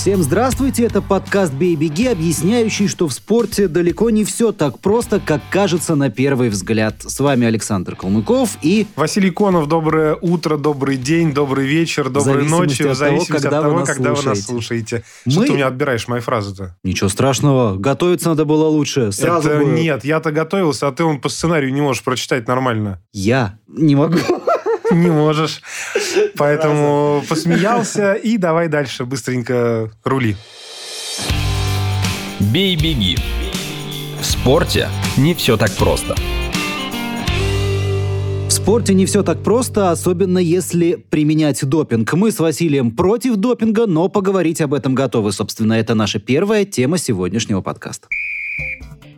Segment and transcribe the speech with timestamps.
[0.00, 5.20] Всем здравствуйте, это подкаст «Бей, беги», объясняющий, что в спорте далеко не все так просто,
[5.20, 7.02] как кажется на первый взгляд.
[7.02, 8.86] С вами Александр Калмыков и...
[8.96, 14.14] Василий Конов, доброе утро, добрый день, добрый вечер, доброй ночи, в зависимости от того, когда
[14.14, 15.04] вы нас слушаете.
[15.26, 15.32] Мы...
[15.32, 16.78] Что ты у меня отбираешь мои фразы-то?
[16.82, 19.12] Ничего страшного, готовиться надо было лучше.
[19.12, 19.70] Сразу это бы...
[19.70, 23.02] нет, я-то готовился, а ты он по сценарию не можешь прочитать нормально.
[23.12, 24.16] Я не могу.
[24.94, 25.62] Не можешь.
[26.36, 30.36] Поэтому посмеялся и давай дальше быстренько рули.
[32.40, 33.16] Бей-беги.
[34.20, 36.16] В спорте не все так просто.
[38.48, 42.12] В спорте не все так просто, особенно если применять допинг.
[42.14, 45.32] Мы с Василием против допинга, но поговорить об этом готовы.
[45.32, 48.08] Собственно, это наша первая тема сегодняшнего подкаста.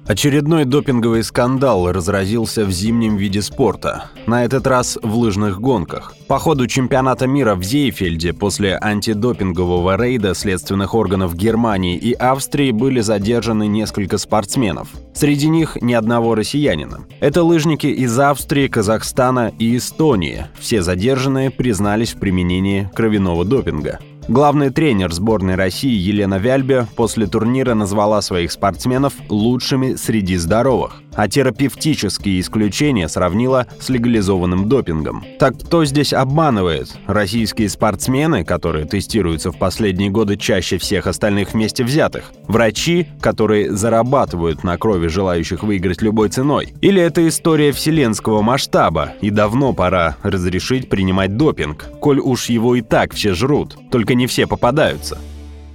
[0.07, 6.17] Очередной допинговый скандал разразился в зимнем виде спорта, на этот раз в лыжных гонках.
[6.27, 13.01] По ходу чемпионата мира в Зейфельде после антидопингового рейда следственных органов Германии и Австрии были
[13.01, 14.89] задержаны несколько спортсменов.
[15.15, 17.07] Среди них ни одного россиянина.
[17.21, 20.47] Это лыжники из Австрии, Казахстана и Эстонии.
[20.59, 24.01] Все задержанные признались в применении кровяного допинга.
[24.29, 31.29] Главный тренер сборной России Елена Вяльбе после турнира назвала своих спортсменов лучшими среди здоровых, а
[31.29, 35.25] терапевтические исключения сравнила с легализованным допингом.
[35.41, 36.97] Так кто здесь обманывает?
[37.07, 42.33] Российские спортсмены, которые тестируются в последние годы чаще всех остальных вместе взятых?
[42.47, 46.73] Врачи, которые зарабатывают на крови желающих выиграть любой ценой?
[46.81, 52.83] Или это история вселенского масштаба, и давно пора разрешить принимать допинг, коль уж его и
[52.83, 53.77] так все жрут?
[53.91, 55.19] Только только не все попадаются.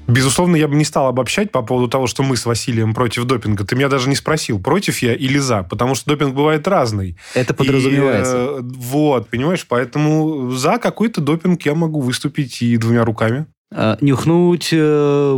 [0.07, 3.65] Безусловно, я бы не стал обобщать по поводу того, что мы с Василием против допинга.
[3.65, 7.17] Ты меня даже не спросил, против я или за, потому что допинг бывает разный.
[7.33, 8.37] Это подразумевается.
[8.37, 13.47] И, э, вот, понимаешь, поэтому за какой-то допинг я могу выступить и двумя руками.
[13.69, 15.37] А, нюхнуть э,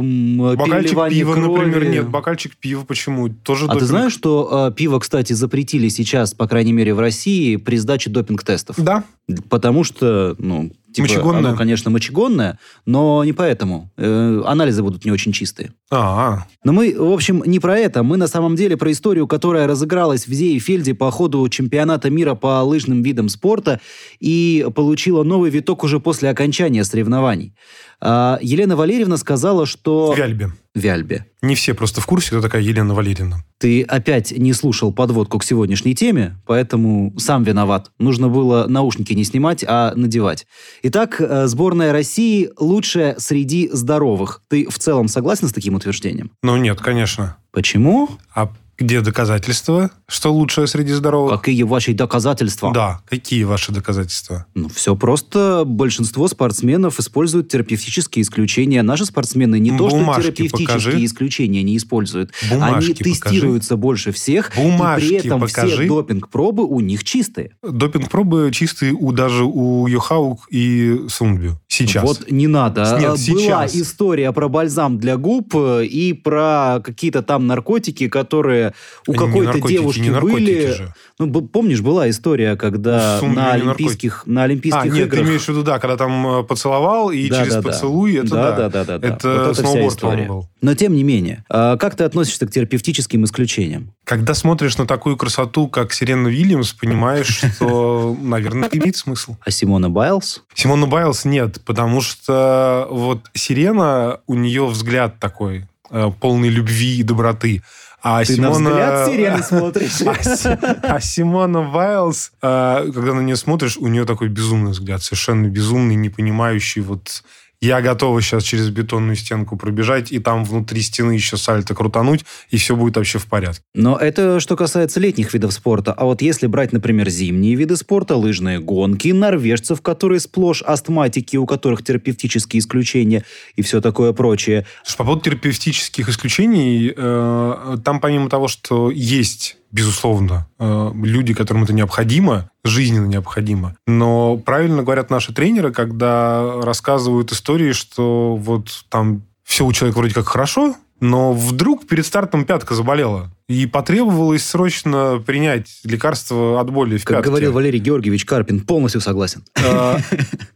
[0.55, 1.47] Бокальчик пива, крови.
[1.47, 2.07] например, нет.
[2.07, 3.29] Бокальчик пива почему?
[3.29, 3.79] Тоже а допинг.
[3.79, 8.11] ты знаешь, что э, пиво, кстати, запретили сейчас, по крайней мере, в России при сдаче
[8.11, 8.75] допинг-тестов?
[8.77, 9.03] Да.
[9.49, 11.49] Потому что, ну, Типа, мочегонное?
[11.49, 13.91] Оно, конечно, мочегонное, но не поэтому.
[13.97, 15.71] Э, анализы будут не очень чистые.
[15.91, 16.47] А-а.
[16.63, 18.03] Но мы, в общем, не про это.
[18.03, 22.61] Мы на самом деле про историю, которая разыгралась в Зейфельде по ходу чемпионата мира по
[22.63, 23.79] лыжным видам спорта
[24.19, 27.53] и получила новый виток уже после окончания соревнований.
[28.01, 30.13] А, Елена Валерьевна сказала, что...
[30.15, 30.51] Вяльбе.
[30.79, 31.25] Вяльбе.
[31.41, 33.43] Не все просто в курсе, кто такая Елена Валерьевна.
[33.59, 37.91] Ты опять не слушал подводку к сегодняшней теме, поэтому сам виноват.
[37.99, 40.47] Нужно было наушники не снимать, а надевать.
[40.83, 44.41] Итак, э, сборная России лучшая среди здоровых.
[44.49, 46.31] Ты в целом согласен с таким утверждением?
[46.41, 47.37] Ну нет, конечно.
[47.51, 48.09] Почему?
[48.33, 51.41] А где доказательства, что лучшее среди здоровых?
[51.41, 52.71] Какие ваши доказательства?
[52.73, 54.45] Да, какие ваши доказательства?
[54.55, 55.63] Ну, все просто.
[55.65, 58.81] Большинство спортсменов используют терапевтические исключения.
[58.81, 61.05] Наши спортсмены не Бумажки то, что терапевтические покажи.
[61.05, 62.31] исключения не используют.
[62.49, 63.81] Бумажки Они тестируются покажи.
[63.81, 64.51] больше всех.
[64.55, 65.75] Бумажки и при этом покажи.
[65.75, 67.51] все допинг-пробы у них чистые.
[67.63, 71.59] Допинг-пробы чистые у, даже у Йохаук и Сунгбю.
[71.67, 72.03] Сейчас.
[72.03, 72.81] Вот не надо.
[72.99, 73.75] Нет, Была сейчас.
[73.75, 78.68] история про бальзам для губ э, и про какие-то там наркотики, которые
[79.07, 80.71] у Они какой-то девушки не были.
[80.73, 80.93] же.
[81.17, 85.21] Ну, помнишь, была история, когда Ну, Сунгбю на Олимпийских, на Олимпийских А, нет, играх...
[85.21, 87.69] ты имеешь в виду, да, когда там э, поцеловал, и Да, через да, да.
[87.69, 88.51] поцелуй, это да.
[88.51, 88.55] да.
[88.57, 89.07] Да, да, да, да.
[89.07, 90.49] Это Вот вся сноуборд, по-моему, был.
[90.61, 93.93] Но тем не менее, а как ты относишься к терапевтическим исключениям?
[94.05, 99.35] Когда смотришь на такую красоту, как Сирена Вильямс, понимаешь, что, наверное, имеет смысл.
[99.45, 100.43] А Симона Байлз?
[100.53, 107.03] Симона Байлз нет, потому что вот Сирена, у нее взгляд такой, э, полный любви и
[107.03, 107.61] доброты.
[108.01, 108.59] А Ты Симона...
[108.59, 110.01] на взгляд сирены смотришь?
[110.01, 115.03] А, Си- а Симона Вайлз, э, когда на нее смотришь, у нее такой безумный взгляд,
[115.03, 117.23] совершенно безумный, не понимающий вот
[117.61, 122.57] я готова сейчас через бетонную стенку пробежать, и там внутри стены еще сальто крутануть, и
[122.57, 123.61] все будет вообще в порядке.
[123.73, 125.93] Но это что касается летних видов спорта.
[125.93, 131.45] А вот если брать, например, зимние виды спорта, лыжные гонки, норвежцев, которые сплошь астматики, у
[131.45, 133.25] которых терапевтические исключения
[133.55, 134.65] и все такое прочее.
[134.97, 141.73] По поводу терапевтических исключений, э, там помимо того, что есть безусловно, э, люди, которым это
[141.73, 143.75] необходимо, жизненно необходимо.
[143.87, 150.13] Но правильно говорят наши тренеры, когда рассказывают истории, что вот там все у человека вроде
[150.13, 153.31] как хорошо, Но вдруг перед стартом пятка заболела.
[153.47, 157.29] И потребовалось срочно принять лекарство от боли в Как пятке.
[157.29, 159.45] говорил Валерий Георгиевич Карпин, полностью согласен.
[159.63, 159.97] А,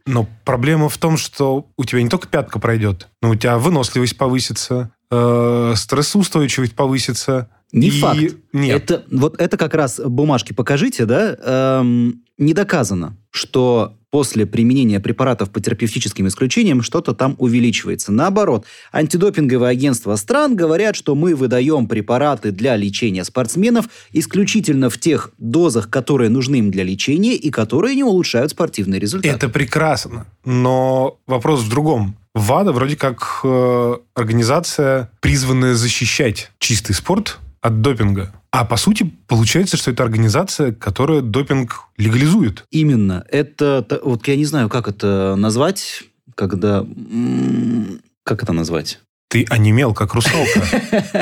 [0.06, 4.18] Но проблема в том, что у тебя не только пятка пройдет, но у тебя выносливость
[4.18, 7.48] повысится, э, стрессоустойчивость повысится.
[7.74, 8.36] Не И- факт.
[8.54, 8.84] Нет.
[8.84, 11.36] Это, вот это как раз бумажки покажите, да?
[11.44, 18.12] Эм, не доказано, что после применения препаратов по терапевтическим исключениям что-то там увеличивается.
[18.12, 25.32] Наоборот, антидопинговые агентства стран говорят, что мы выдаем препараты для лечения спортсменов исключительно в тех
[25.40, 29.34] дозах, которые нужны им для лечения и которые не улучшают спортивные результаты.
[29.36, 30.28] Это прекрасно.
[30.46, 32.16] Но вопрос в другом.
[32.36, 38.34] ВАДА вроде как э, организация, призванная защищать чистый спорт от допинга.
[38.52, 42.66] А по сути, получается, что это организация, которая допинг легализует.
[42.70, 43.26] Именно.
[43.30, 46.04] Это, вот я не знаю, как это назвать,
[46.36, 46.86] когда...
[48.24, 49.00] Как это назвать?
[49.34, 50.62] Ты онемел, как русалка.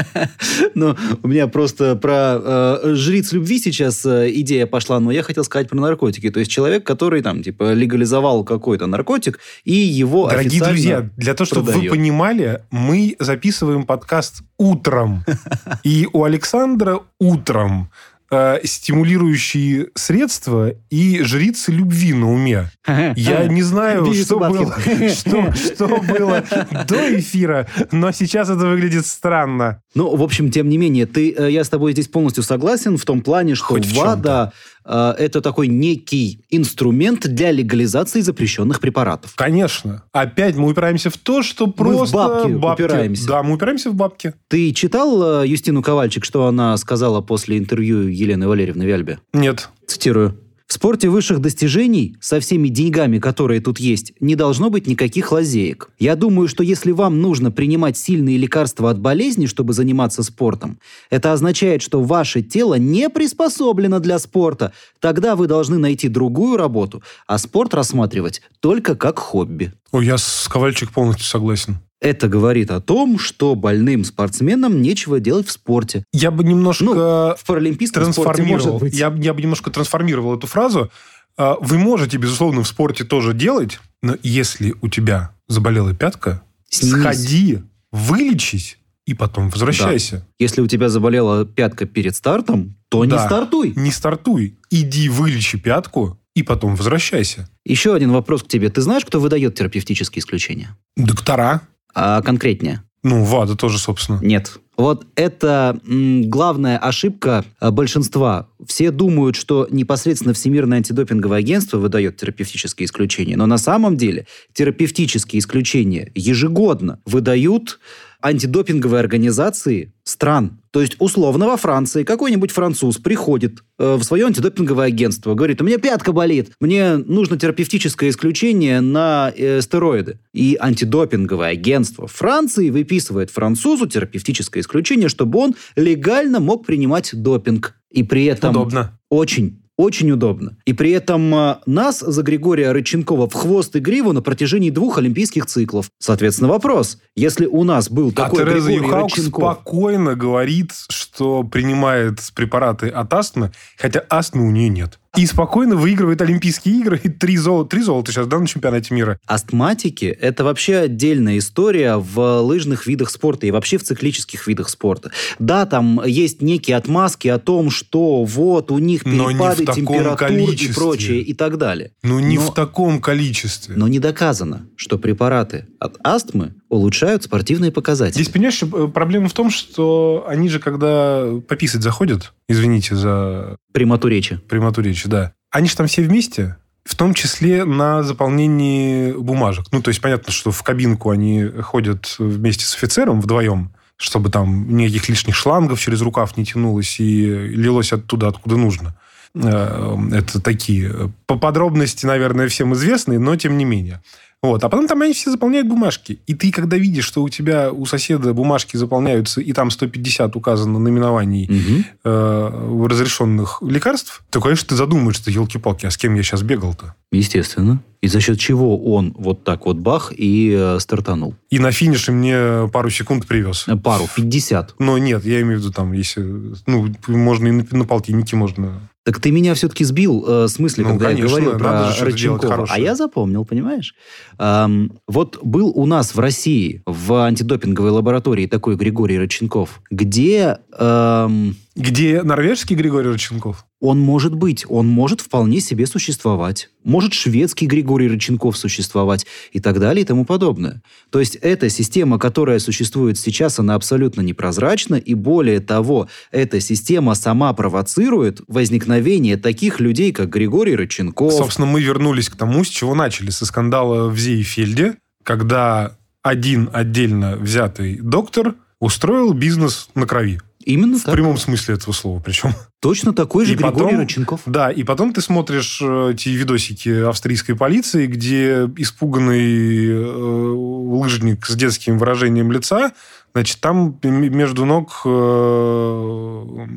[0.76, 2.40] Ну, у меня просто про
[2.84, 6.30] э, жриц любви сейчас э, идея пошла, но я хотел сказать про наркотики.
[6.30, 11.46] То есть человек, который там, типа, легализовал какой-то наркотик, и его Дорогие друзья, для того,
[11.46, 15.24] чтобы вы понимали, мы записываем подкаст утром.
[15.84, 17.92] И у Александра утром
[18.32, 22.72] э, стимулирующие средства и жрицы любви на уме.
[23.16, 24.76] Я не знаю, что было,
[25.10, 26.44] что, что было
[26.88, 29.82] до эфира, но сейчас это выглядит странно.
[29.94, 33.04] Ну, в общем, тем не менее, ты, э, я с тобой здесь полностью согласен в
[33.04, 39.36] том плане, что Хоть в ВАДА э, это такой некий инструмент для легализации запрещенных препаратов.
[39.36, 40.04] Конечно.
[40.12, 42.52] Опять мы упираемся в то, что в просто бабки
[42.84, 43.28] упираемся.
[43.28, 44.34] Да, мы упираемся в бабки.
[44.48, 49.20] Ты читал э, Юстину Ковальчик, что она сказала после интервью Елены Валерьевны Вяльбе?
[49.34, 49.70] Нет.
[49.86, 50.38] Цитирую.
[50.72, 55.90] В спорте высших достижений со всеми деньгами, которые тут есть, не должно быть никаких лазеек.
[56.00, 60.80] Я думаю, что если вам нужно принимать сильные лекарства от болезни, чтобы заниматься спортом,
[61.10, 64.72] это означает, что ваше тело не приспособлено для спорта.
[65.02, 69.74] Тогда вы должны найти другую работу, а спорт рассматривать только как хобби.
[69.92, 71.80] Ой, я с Ковальчик полностью согласен.
[72.02, 76.04] Это говорит о том, что больным спортсменам нечего делать в спорте.
[76.12, 78.80] Я бы немножко Ну, В паралимпийском спорте может трансформировал.
[78.80, 78.94] быть.
[78.96, 80.92] Я, я бы немножко трансформировал эту фразу.
[81.38, 87.02] А, Вы можете, безусловно, в спорте тоже делать, но если у тебя заболела пятка, Снимись.
[87.02, 87.60] сходи,
[87.92, 90.28] вылечись и потом возвращайся.
[90.40, 93.26] Если у тебя заболела пятка перед стартом, то не Да.
[93.28, 93.74] стартуй.
[93.76, 94.58] Не стартуй.
[94.72, 97.48] Иди вылечи пятку и потом возвращайся.
[97.66, 98.70] Еще один вопрос к тебе.
[98.70, 100.76] Ты знаешь, кто выдает терапевтические исключения?
[100.96, 101.62] Доктора.
[101.94, 102.84] А конкретнее?
[103.04, 104.20] Ну, ВАДА тоже, собственно.
[104.22, 104.60] Нет.
[104.78, 108.48] Вот это м, главная ошибка э, большинства.
[108.66, 115.40] Все думают, что непосредственно Всемирное антидопинговое агентство выдает терапевтические исключения, но на самом деле терапевтические
[115.40, 117.80] исключения ежегодно выдают
[118.22, 120.60] антидопинговые организации стран.
[120.72, 125.66] То есть, условно, во Франции какой-нибудь француз приходит э, в свое антидопинговое агентство, говорит, у
[125.66, 130.20] меня пятка болит, мне нужно терапевтическое исключение на э, стероиды.
[130.34, 137.76] И антидопинговое агентство Франции выписывает французу терапевтическое исключение, чтобы он легально мог принимать допинг.
[137.92, 138.52] И при этом...
[138.52, 138.98] Удобно.
[139.10, 140.58] Очень, очень удобно.
[140.66, 144.98] И при этом э, нас за Григория Рыченкова в хвост и гриву на протяжении двух
[144.98, 145.90] олимпийских циклов.
[146.00, 147.00] Соответственно, вопрос.
[147.16, 149.44] Если у нас был А такой Тереза Григорий Юхаук Рыченков...
[149.44, 155.01] спокойно говорит, что принимает препараты от астмы, хотя астмы у нее нет.
[155.18, 157.00] И спокойно выигрывает Олимпийские игры.
[157.04, 159.20] И три золота, три золота сейчас, да, на чемпионате мира.
[159.28, 165.12] Астматики– это вообще отдельная история в лыжных видах спорта и вообще в циклических видах спорта.
[165.38, 170.16] Да, там есть некие отмазки о том, что вот у них Но перепады температур и
[170.16, 170.74] количестве.
[170.76, 171.92] прочее и так далее.
[172.04, 173.76] Ну, не Но- в таком количестве.
[173.76, 178.24] Но не доказано, что препараты от астмы улучшают спортивные показатели.
[178.24, 184.08] Здесь, понимаешь, э, проблема в том, что они же, когда пописать заходят, извините за Прямоту
[184.08, 184.40] речи.
[184.50, 189.66] прямоту речи, да, они же там все вместе, в том числе на заполнении бумажек.
[189.72, 194.76] Ну, то есть, понятно, что в кабинку они ходят вместе с офицером вдвоем, чтобы там
[194.76, 198.96] никаких лишних шлангов через рукав не тянулось и лилось оттуда, откуда нужно.
[199.36, 204.02] Э, Это такие по подробности, наверное, всем известные, но тем не менее.
[204.44, 204.64] Вот.
[204.64, 206.20] А потом там они все заполняют бумажки.
[206.26, 210.80] И ты, когда видишь, что у тебя у соседа бумажки заполняются, и там 150 указано
[210.80, 211.86] наименований Мгм.
[212.04, 216.96] э, разрешенных лекарств, то, конечно, ты задумаешься, елки-палки, а с кем я сейчас бегал-то?
[217.12, 217.84] Естественно.
[218.02, 221.36] И за счет чего он вот так вот бах и э, стартанул?
[221.52, 223.66] И на финише мне пару секунд привез.
[223.68, 224.76] Э, Пару, 50.
[224.80, 226.24] Но нет, я имею в виду там, если...
[226.66, 230.84] Ну, можно и на, на полтиннике можно Так ты меня все-таки сбил э, с мысли,
[230.84, 232.68] Ну, когда конечно, я говорил про Рыченкова.
[232.70, 233.96] А я запомнил, понимаешь?
[234.38, 241.56] Эм, вот был у нас в России в антидопинговой лаборатории такой Григорий Рыченков, где эм,
[241.76, 243.66] Где норвежский Григорий Рыченков?
[243.82, 246.70] он может быть, он может вполне себе существовать.
[246.84, 250.84] Может шведский Григорий Рыченков существовать и так далее и тому подобное.
[251.10, 257.16] То есть эта система, которая существует сейчас, она абсолютно непрозрачна, и более того, эта система
[257.16, 261.34] сама провоцирует возникновение таких людей, как Григорий Рыченков.
[261.34, 267.36] Собственно, мы вернулись к тому, с чего начали, со скандала в Зейфельде, когда один отдельно
[267.36, 270.40] взятый доктор устроил бизнес на крови.
[270.66, 271.14] Именно В так.
[271.14, 272.54] прямом смысле этого слова причем.
[272.82, 274.42] Точно такой же И Григорий потом- Рыченков.
[274.46, 281.56] Да, и потом ты смотришь э, эти видосики австрийской полиции, где испуганный э, лыжник с
[281.56, 282.92] детским выражением лица,
[283.34, 286.68] значит, там между ног э,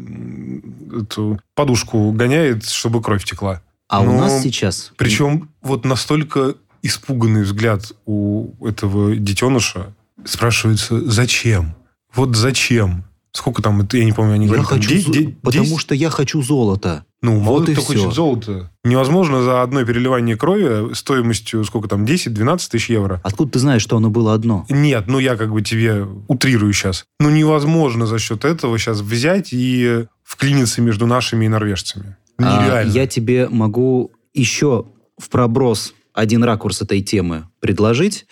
[1.01, 3.61] эту подушку гоняет, чтобы кровь текла.
[3.89, 4.93] А у Ну, нас сейчас...
[4.97, 11.75] Причем вот настолько испуганный взгляд у этого детеныша спрашивается, зачем?
[12.15, 13.05] Вот зачем?
[13.37, 15.81] Сколько там, я не помню, они Я говорят, там, хочу, зо- де- потому 10?
[15.81, 17.05] что я хочу золото.
[17.21, 18.71] Ну, мало Вот ли и кто хочет золото.
[18.85, 23.21] Невозможно за одно переливание крови стоимостью, сколько там, 10-12 тысяч евро.
[23.25, 24.65] Откуда ты знаешь, что оно было одно?
[24.69, 27.07] Нет, ну я как бы тебе утрирую сейчас.
[27.19, 32.17] Ну невозможно за счет этого сейчас взять и вклиниться между нашими и норвежцами.
[32.39, 32.93] А, Нереально.
[32.93, 34.85] я тебе могу еще
[35.19, 38.27] в проброс один ракурс этой темы предложить.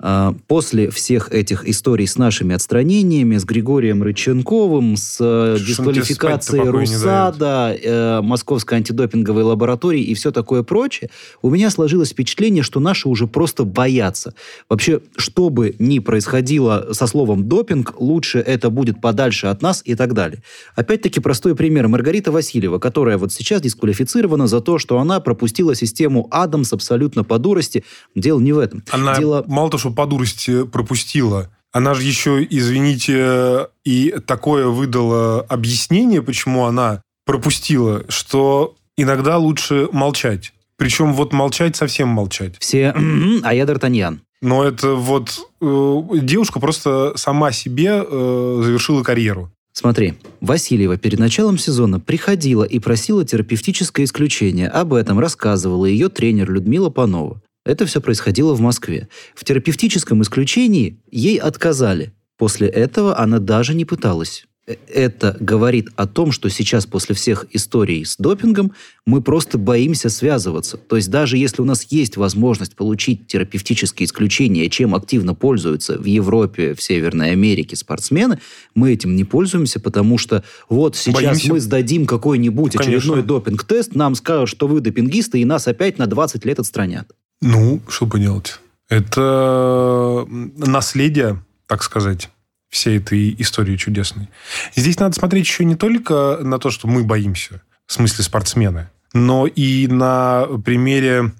[0.00, 7.76] А, После всех этих историй с нашими отстранениями, с Григорием Рыченковым, с э, дисквалификацией РУСАДА,
[7.82, 11.10] э, Московской антидопинговой лаборатории и все такое прочее,
[11.42, 14.34] у меня сложилось впечатление, что наши уже просто боятся.
[14.68, 19.96] Вообще, что бы ни происходило со словом «допинг», лучше это будет подальше от нас и
[19.96, 20.42] так далее.
[20.76, 21.88] Опять-таки простой пример.
[21.88, 27.38] Маргарита Васильева, которая вот сейчас дисквалифицирована за то, что она пропустила систему Адамс абсолютно по
[27.38, 27.84] дурости.
[28.14, 28.84] Дело не в этом.
[28.90, 29.44] Она Дело...
[29.48, 36.64] мало того, что по дурости пропустила, она же еще, извините, и такое выдала объяснение, почему
[36.64, 40.52] она пропустила, что иногда лучше молчать.
[40.76, 42.54] Причем вот молчать, совсем молчать.
[42.58, 42.94] Все,
[43.42, 44.20] а я Д'Артаньян.
[44.40, 49.50] Но это вот э, девушка просто сама себе э, завершила карьеру.
[49.72, 54.68] Смотри, Васильева перед началом сезона приходила и просила терапевтическое исключение.
[54.68, 57.40] Об этом рассказывала ее тренер Людмила Панова.
[57.68, 59.08] Это все происходило в Москве.
[59.34, 62.14] В терапевтическом исключении ей отказали.
[62.38, 64.46] После этого она даже не пыталась.
[64.66, 68.72] Э, Это говорит о том, что сейчас после всех историй с допингом
[69.04, 70.78] мы просто боимся связываться.
[70.78, 76.06] То есть даже если у нас есть возможность получить терапевтические исключения, чем активно пользуются в
[76.06, 78.38] Европе, в Северной Америке спортсмены,
[78.74, 81.52] мы этим не пользуемся, потому что вот сейчас Боимся.
[81.52, 86.46] мы сдадим какой-нибудь очередной допинг-тест, нам скажут, что вы допингисты, и нас опять на 20
[86.46, 87.12] лет отстранят.
[87.40, 88.60] Ну, что поделать.
[88.88, 92.30] Это наследие, так сказать,
[92.68, 94.28] всей этой истории чудесной.
[94.74, 99.46] Здесь надо смотреть еще не только на то, что мы боимся, в смысле спортсмены, но
[99.46, 101.32] и на примере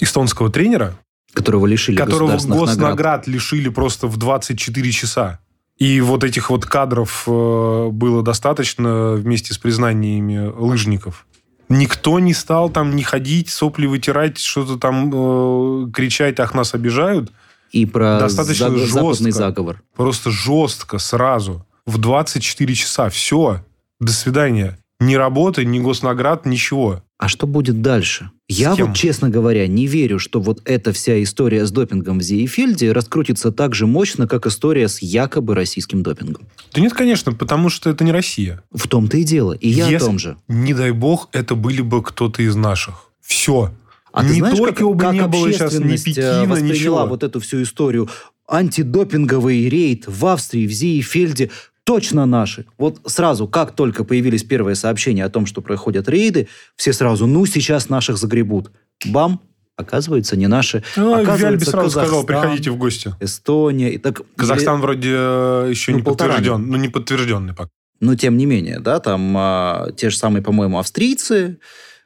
[0.00, 0.96] эстонского тренера,
[1.32, 3.26] Которого лишили которого госнаград наград.
[3.26, 5.40] лишили просто в 24 часа.
[5.76, 11.26] И вот этих вот кадров э, было достаточно вместе с признаниями лыжников.
[11.68, 17.32] Никто не стал там не ходить, сопли вытирать, что-то там э, кричать, ах, нас обижают.
[17.72, 19.32] И про Достаточно западный жестко.
[19.32, 19.82] заговор.
[19.96, 21.66] Просто жестко, сразу.
[21.86, 23.08] В 24 часа.
[23.08, 23.64] Все.
[23.98, 24.78] До свидания.
[25.04, 27.02] Ни работы, ни госнаград, ничего.
[27.18, 28.30] А что будет дальше?
[28.48, 32.92] Я вот, честно говоря, не верю, что вот эта вся история с допингом в Зиефельде
[32.92, 36.46] раскрутится так же мощно, как история с якобы российским допингом.
[36.72, 38.62] Да нет, конечно, потому что это не Россия.
[38.72, 39.52] В том-то и дело.
[39.52, 40.36] И я Если- о том же.
[40.48, 43.10] Не дай бог, это были бы кто-то из наших.
[43.20, 43.72] Все.
[44.12, 47.06] А ты не знаешь, только как, как не было сейчас ни э, Пекина, восприняла ничего.
[47.06, 48.08] вот эту всю историю?
[48.46, 51.50] Антидопинговый рейд в Австрии, в Зиефельде
[51.84, 52.66] точно наши.
[52.78, 57.46] Вот сразу, как только появились первые сообщения о том, что проходят рейды, все сразу, ну,
[57.46, 58.70] сейчас наших загребут.
[59.06, 59.40] Бам!
[59.76, 60.84] Оказывается, не наши.
[60.96, 63.12] А, Оказывается, сразу сказал, Казахстан, приходите в гости.
[63.20, 63.90] Эстония.
[63.92, 66.68] И так, Казахстан вроде э, еще Ну, не подтвержден.
[66.68, 67.70] Ну, не подтвержденный пока.
[68.00, 71.58] Но тем не менее, да, там а, те же самые, по-моему, австрийцы,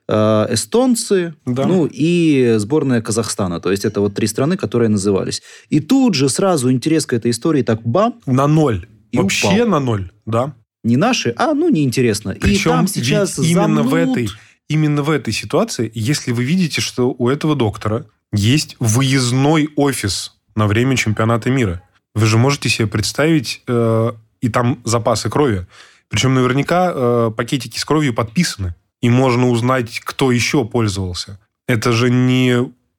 [0.09, 1.67] а, эстонцы, Да.
[1.67, 3.61] ну и сборная Казахстана.
[3.61, 5.43] То есть это вот три страны, которые назывались.
[5.69, 8.87] И тут же сразу интерес к этой истории так бам, На ноль.
[9.13, 9.67] И Вообще упал.
[9.69, 10.55] на ноль, да.
[10.85, 12.31] не наши, а ну неинтересно.
[12.33, 14.19] и Причем там сейчас именно в замнут.
[14.19, 14.29] этой,
[14.69, 20.67] именно в этой ситуации, если вы видите, что у этого доктора есть выездной офис на
[20.67, 21.83] время чемпионата мира,
[22.15, 25.67] вы же можете себе представить, э, и там запасы крови.
[26.09, 28.75] Причем наверняка э, пакетики с кровью подписаны.
[29.01, 31.39] и можно узнать, кто еще пользовался.
[31.69, 32.57] Это же не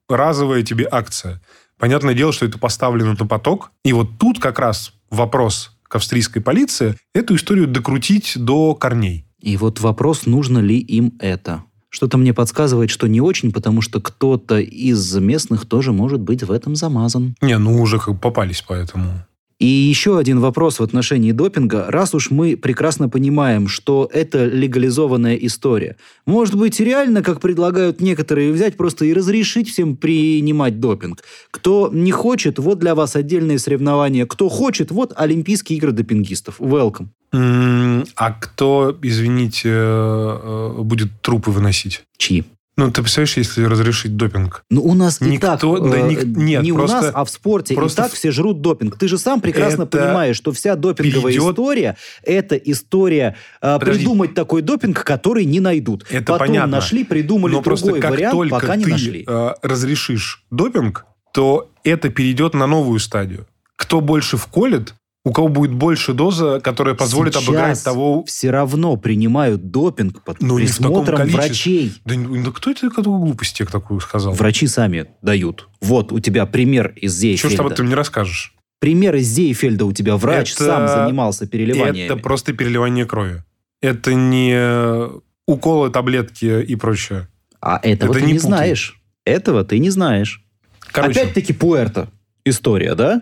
[0.08, 1.40] разовая тебе акция.
[1.78, 3.70] Понятное дело, что это поставлено на поток.
[3.84, 9.26] И вот тут как раз вопрос к австрийской полиции эту историю докрутить до корней.
[9.40, 11.64] И вот вопрос, нужно ли им это.
[11.88, 16.52] Что-то мне подсказывает, что не очень, потому что кто-то из местных тоже может быть в
[16.52, 17.34] этом замазан.
[17.42, 19.26] Не, ну уже как попались поэтому.
[19.60, 21.84] И еще один вопрос в отношении допинга.
[21.88, 28.52] Раз уж мы прекрасно понимаем, что это легализованная история, может быть, реально, как предлагают некоторые,
[28.52, 31.22] взять просто и разрешить всем принимать допинг?
[31.50, 34.24] Кто не хочет, вот для вас отдельные соревнования.
[34.24, 36.58] Кто хочет, вот Олимпийские игры допингистов.
[36.58, 37.08] Welcome.
[37.32, 42.02] А кто, извините, э, э, будет трупы выносить?
[42.16, 42.44] Чьи?
[42.76, 44.64] Ну, ты представляешь, если разрешить допинг?
[44.70, 47.24] Ну, у нас Никто, и так, да, э, ник- нет, не просто- у нас, а
[47.24, 48.96] в спорте просто и так все жрут допинг.
[48.96, 53.98] Ты же сам прекрасно понимаешь, что вся допинговая перейдет- история– это история э, Подожди.
[54.00, 56.06] придумать такой допинг, который не найдут.
[56.10, 56.76] Это Потом понятно.
[56.76, 59.24] нашли, придумали Но другой как вариант, только пока не ты нашли.
[59.26, 63.46] э, разрешишь допинг, то это перейдет на новую стадию.
[63.76, 68.24] Кто больше вколет, у кого будет больше доза, которая позволит Сейчас обыграть того...
[68.24, 71.92] все равно принимают допинг под Ну, присмотром врачей.
[72.06, 74.32] Да, ну, да кто это какую глупость такую сказал?
[74.32, 75.68] Врачи сами дают.
[75.80, 78.54] Вот у тебя пример из Чего ж об этом не расскажешь?
[78.78, 80.16] Пример из Зейфельда у тебя.
[80.16, 82.06] Врач Это- сам занимался переливаниями.
[82.06, 83.44] Это просто переливание крови.
[83.82, 87.28] Это не уколы, таблетки и прочее.
[87.60, 88.48] А этого Это ты не не, путай.
[88.48, 89.00] знаешь.
[89.26, 90.42] Этого ты не знаешь.
[90.80, 92.08] Короче, Опять-таки Пуэрто.
[92.46, 93.20] История, да?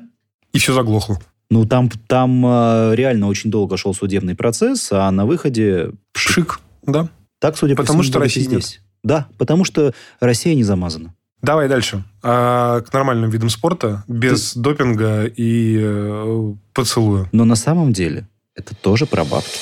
[0.52, 1.18] и все заглохло.
[1.50, 7.08] Ну, там, там э, реально очень долго шел судебный процесс, а на выходе Пшик, да.
[7.38, 8.50] так, судя по Потому всему, что и России нет.
[8.50, 8.80] здесь.
[9.02, 11.14] Да, потому что Россия не замазана.
[11.40, 12.02] Давай дальше.
[12.22, 17.28] А, к нормальным видам спорта, без допинга и э, поцелуя.
[17.32, 19.58] Но на самом деле это тоже про бабки.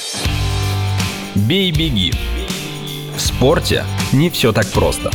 [1.35, 2.13] Бей-беги.
[3.15, 5.11] В спорте не все так просто.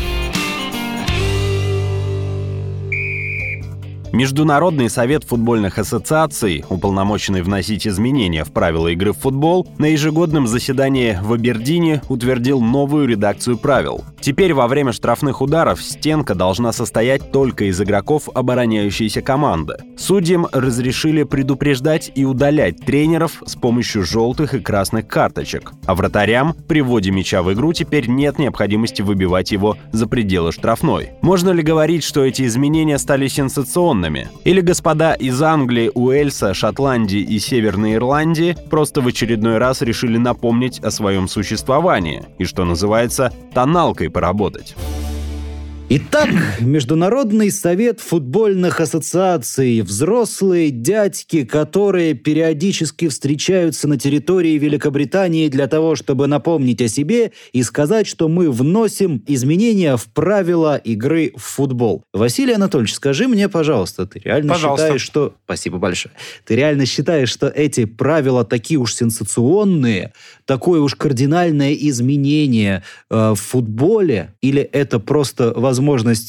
[4.14, 11.18] Международный совет футбольных ассоциаций, уполномоченный вносить изменения в правила игры в футбол, на ежегодном заседании
[11.22, 14.04] в Абердине утвердил новую редакцию правил.
[14.20, 19.78] Теперь во время штрафных ударов стенка должна состоять только из игроков обороняющейся команды.
[19.98, 25.72] Судьям разрешили предупреждать и удалять тренеров с помощью желтых и красных карточек.
[25.86, 31.12] А вратарям при вводе мяча в игру теперь нет необходимости выбивать его за пределы штрафной.
[31.22, 34.01] Можно ли говорить, что эти изменения стали сенсационными?
[34.44, 40.80] Или господа из Англии, Уэльса, Шотландии и Северной Ирландии просто в очередной раз решили напомнить
[40.80, 44.76] о своем существовании и, что называется, тоналкой поработать?
[45.94, 46.30] Итак,
[46.62, 49.82] Международный совет футбольных ассоциаций.
[49.82, 57.62] Взрослые дядьки, которые периодически встречаются на территории Великобритании для того, чтобы напомнить о себе и
[57.62, 62.06] сказать, что мы вносим изменения в правила игры в футбол.
[62.14, 64.86] Василий Анатольевич, скажи мне, пожалуйста, ты реально Пожалуйста.
[64.86, 65.34] считаешь, что...
[65.44, 66.16] Спасибо большое.
[66.46, 70.14] Ты реально считаешь, что эти правила такие уж сенсационные,
[70.46, 74.36] такое уж кардинальное изменение э, в футболе?
[74.40, 75.81] Или это просто возможность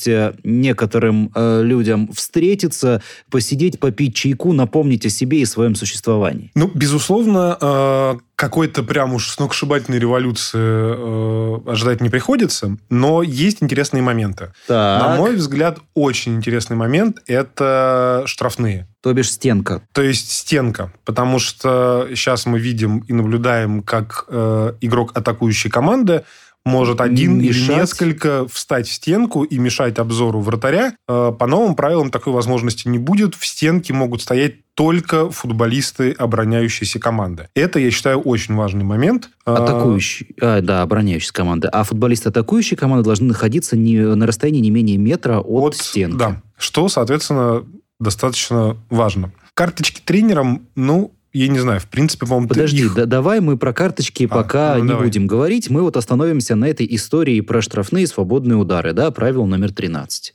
[0.09, 6.51] э, некоторым э, людям встретиться, посидеть, попить чайку, напомнить о себе и своем существовании?
[6.55, 14.03] Ну, безусловно, э, какой-то прям уж сногсшибательной революции э, ожидать не приходится, но есть интересные
[14.03, 14.53] моменты.
[14.69, 18.89] На Так, мой взгляд, очень интересный момент– это штрафные.
[19.01, 19.83] то бишь стенка.
[19.93, 26.25] То есть стенка, потому что сейчас мы видим и наблюдаем, как э, игрок атакующей команды
[26.65, 27.77] может один или Мешать.
[27.77, 30.95] несколько встать в стенку и мешать обзору вратаря.
[31.09, 33.35] Э, по новым правилам такой возможности не будет.
[33.35, 37.49] В стенке могут стоять только футболисты обороняющейся команды.
[37.55, 39.31] Это, я считаю, очень важный момент.
[39.45, 41.69] Э, Атакующий, а, да, обороняющая команды.
[41.69, 46.17] А футболисты атакующей команды должны находиться не, на расстоянии не менее метра от, стенки.
[46.17, 47.65] Да, что, соответственно,
[47.99, 49.33] достаточно важно.
[49.55, 53.73] Карточки тренерам, ну, я не знаю, в принципе, по-моему, Подожди, их- да- давай мы про
[53.73, 55.07] карточки А, пока ну не давай.
[55.07, 55.71] будем говорить.
[55.71, 60.35] Мы вот остановимся на этой истории про штрафные свободные удары, да, правило номер 13.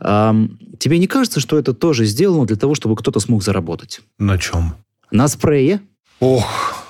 [0.00, 4.00] Ам, тебе не кажется, что это тоже сделано для того, чтобы кто-то смог заработать?
[4.18, 4.74] На чем?
[5.10, 5.80] На спрее?
[6.20, 6.84] Ох,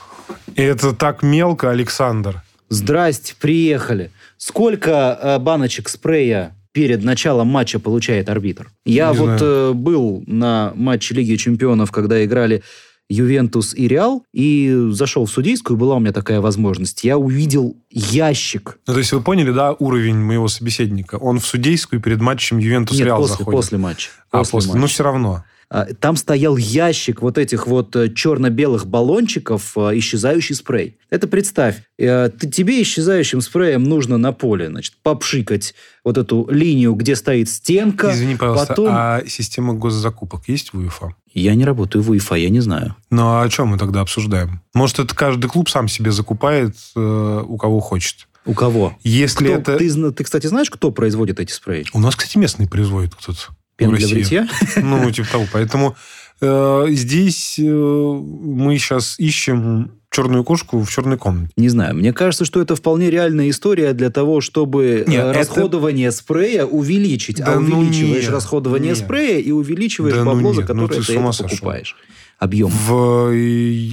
[0.56, 2.42] это так мелко, Александр.
[2.68, 4.10] Здрасте, приехали.
[4.36, 8.70] Сколько э, баночек спрея перед началом матча получает арбитр?
[8.84, 12.62] Я Не вот э, был на матче Лиги Чемпионов, когда играли
[13.08, 17.04] Ювентус и Реал, и зашел в судейскую, была у меня такая возможность.
[17.04, 18.78] Я увидел ящик.
[18.86, 21.16] Ну, то есть вы поняли, да, уровень моего собеседника?
[21.16, 23.56] Он в судейскую перед матчем Ювентус Нет, Реал после, заходит.
[23.58, 24.10] после матча.
[24.30, 24.68] а, После после.
[24.70, 24.80] матча.
[24.80, 25.44] Ну, все равно.
[25.68, 30.98] А, там стоял ящик вот этих вот э, черно-белых баллончиков, э, исчезающий спрей.
[31.10, 35.74] Это представь, э, ты, тебе исчезающим спреем нужно на поле, значит, попшикать
[36.04, 38.12] вот эту линию, где стоит стенка.
[38.12, 38.88] Извини, пожалуйста, потом...
[38.90, 41.14] а система госзакупок есть в УЕФА?
[41.32, 42.94] Я не работаю в УЕФА, я не знаю.
[43.10, 44.60] Ну, а о чем мы тогда обсуждаем?
[44.74, 48.28] Может, это каждый клуб сам себе закупает, э, у кого хочет?
[48.46, 48.96] У кого?
[49.02, 49.78] Если Кто- это...
[49.78, 51.86] ты, ты, кстати, знаешь, кто производит эти спреи?
[51.94, 53.56] У нас, кстати, местный производит кто-то.
[53.76, 54.48] Пена в для бритья?
[54.76, 55.46] Ну, типа того.
[55.52, 55.96] Поэтому
[56.40, 61.52] э, здесь э, мы сейчас ищем черную кошку в черной комнате.
[61.56, 65.38] Не знаю, мне кажется, что это вполне реальная история для того, чтобы Нет, э, это-
[65.40, 67.38] расходование спрея увеличить.
[67.38, 68.98] Да а ну увеличиваешь нет, расходование нет.
[68.98, 71.96] спрея и увеличиваешь Да ну бабло, за нет, ну которое ты ты, это покупаешь.
[72.38, 72.68] Объем.
[72.68, 73.28] В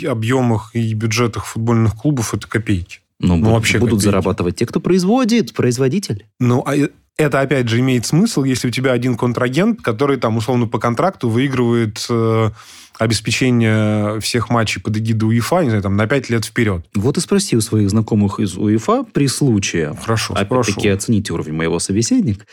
[0.09, 2.99] объемах и бюджетах футбольных клубов это копейки.
[3.21, 6.25] Ну, ну, вообще будут зарабатывать те, кто производит, производитель.
[6.39, 6.73] Ну, а
[7.17, 11.29] это, опять же, имеет смысл, если у тебя один контрагент, который там, условно, по контракту
[11.29, 12.49] выигрывает э,
[12.97, 16.85] обеспечение всех матчей под эгидой УЕФА, не знаю, там, на 5 лет вперед.
[16.95, 21.79] Вот и спроси у своих знакомых из УЕФА при случае, Хорошо, опять-таки оцените уровень моего
[21.79, 22.45] собеседника,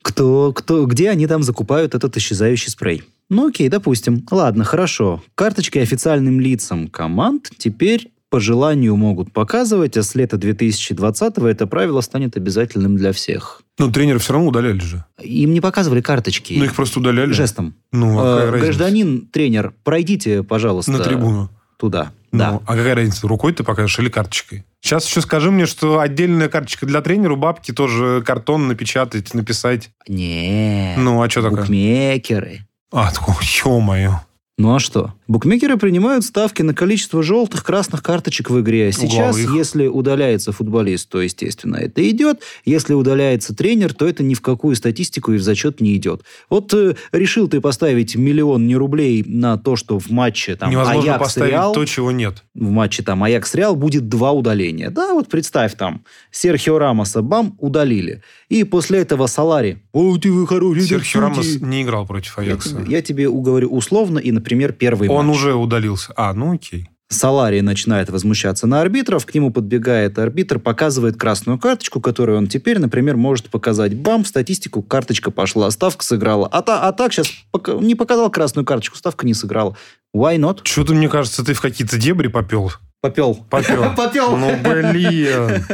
[0.00, 3.04] кто, кто, где они там закупают этот исчезающий спрей.
[3.28, 4.26] Ну окей, допустим.
[4.30, 5.22] Ладно, хорошо.
[5.34, 12.00] Карточки официальным лицам команд теперь по желанию могут показывать, а с лета 2020 это правило
[12.00, 13.60] станет обязательным для всех.
[13.78, 15.04] Ну, тренеры все равно удаляли же.
[15.22, 16.54] Им не показывали карточки.
[16.56, 17.30] Ну, их просто удаляли.
[17.32, 17.74] жестом.
[17.92, 18.64] Ну, а какая Э, разница?
[18.64, 21.50] Гражданин, тренер, пройдите, пожалуйста, На трибуну.
[21.76, 22.12] туда.
[22.32, 22.60] Ну, Да.
[22.66, 24.64] а какая разница, рукой ты покажешь или карточкой?
[24.80, 29.90] Сейчас еще скажи мне, что отдельная карточка для тренера, бабки тоже картон напечатать, написать.
[30.08, 30.94] Не.
[30.96, 31.60] Ну, а что такое?
[31.60, 32.60] Букмекеры.
[32.90, 33.12] А,
[33.64, 34.20] ё-моё.
[34.58, 35.14] Ну а что?
[35.28, 38.92] Букмекеры принимают ставки на количество желтых, красных карточек в игре.
[38.92, 39.56] Сейчас, Угловых.
[39.56, 42.42] если удаляется футболист, то, естественно, это идет.
[42.66, 46.22] Если удаляется тренер, то это ни в какую статистику и в зачет не идет.
[46.50, 51.12] Вот э, решил ты поставить миллион не рублей на то, что в матче там Невозможно
[51.12, 52.44] Аякс поставить Реал, то, чего нет.
[52.54, 54.90] В матче там Аякс Реал будет два удаления.
[54.90, 58.22] Да, вот представь там, Серхио Рамоса, бам, удалили.
[58.48, 59.82] И после этого Салари.
[59.92, 61.20] О, ты вы хороший Серхио судьи».
[61.20, 62.70] Рамос не играл против Я Аякса.
[62.82, 65.36] тебе, я тебе уговорю условно, и, например, первый Он матч.
[65.38, 66.12] уже удалился.
[66.16, 66.88] А, ну окей.
[67.12, 72.78] Салари начинает возмущаться на арбитров, к нему подбегает арбитр, показывает красную карточку, которую он теперь,
[72.78, 73.94] например, может показать.
[73.94, 76.48] Бам, в статистику карточка пошла, ставка сыграла.
[76.50, 79.76] А, та- а так сейчас пока- не показал красную карточку, ставка не сыграла.
[80.16, 80.60] Why not?
[80.64, 82.72] Что-то, мне кажется, ты в какие-то дебри попел.
[83.00, 83.34] Попел.
[83.50, 83.94] Попел.
[83.96, 84.36] Попел.
[84.36, 85.64] Ну, блин.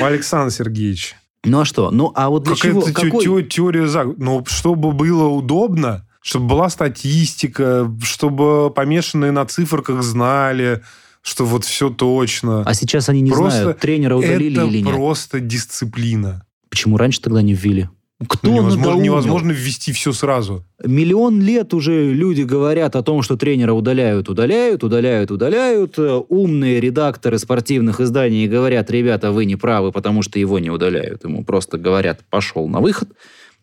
[0.00, 1.16] Александр Сергеевич.
[1.44, 1.90] Ну а что?
[1.90, 2.82] Ну а вот для чего?
[2.82, 4.14] Какая-то теория.
[4.18, 10.82] Ну, чтобы было удобно, чтобы была статистика, чтобы помешанные на циферках знали,
[11.22, 12.62] что вот все точно.
[12.62, 14.94] А сейчас они не Просто знают, тренера удалили Это или нет.
[14.94, 16.44] просто дисциплина.
[16.70, 17.88] Почему раньше тогда не ввели?
[18.28, 19.04] Кто Ну, невозможно, надоумил?
[19.12, 20.62] невозможно ввести все сразу.
[20.84, 25.98] Миллион лет уже люди говорят о том, что тренера удаляют, удаляют, удаляют, удаляют.
[26.28, 31.24] Умные редакторы спортивных изданий говорят, ребята, вы не правы, потому что его не удаляют.
[31.24, 33.08] Ему просто говорят, пошел на выход.